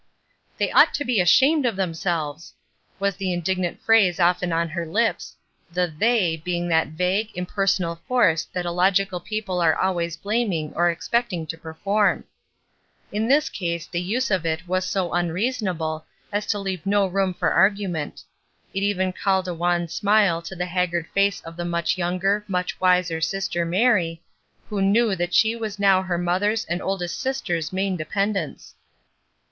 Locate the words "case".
13.47-13.85